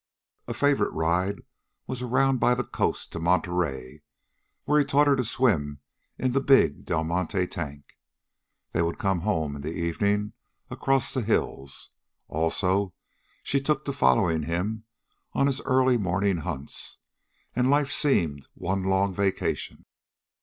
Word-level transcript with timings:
A 0.47 0.53
favorite 0.55 0.91
ride 0.93 1.41
was 1.85 2.01
around 2.01 2.39
by 2.39 2.55
the 2.55 2.63
coast 2.63 3.11
to 3.11 3.19
Monterey, 3.19 4.01
where 4.63 4.79
he 4.79 4.83
taught 4.85 5.05
her 5.05 5.15
to 5.15 5.23
swim 5.23 5.79
in 6.17 6.31
the 6.31 6.41
big 6.41 6.85
Del 6.85 7.03
Monte 7.03 7.45
tank. 7.45 7.95
They 8.71 8.81
would 8.81 8.97
come 8.97 9.19
home 9.21 9.55
in 9.57 9.61
the 9.61 9.71
evening 9.75 10.33
across 10.71 11.13
the 11.13 11.21
hills. 11.21 11.91
Also, 12.27 12.95
she 13.43 13.61
took 13.61 13.85
to 13.85 13.93
following 13.93 14.41
him 14.41 14.85
on 15.33 15.45
his 15.45 15.61
early 15.65 15.99
morning 15.99 16.37
hunts, 16.37 16.97
and 17.55 17.69
life 17.69 17.91
seemed 17.91 18.47
one 18.55 18.81
long 18.83 19.13
vacation. 19.13 19.85